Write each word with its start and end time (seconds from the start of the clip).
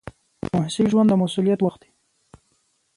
د 0.43 0.45
محصل 0.57 0.85
ژوند 0.91 1.07
د 1.09 1.13
مسؤلیت 1.23 1.59
وخت 1.61 1.79
دی. 1.83 1.89